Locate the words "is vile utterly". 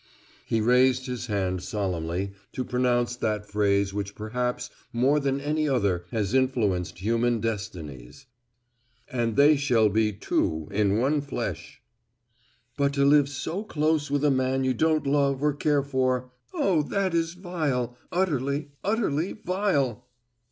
17.13-18.71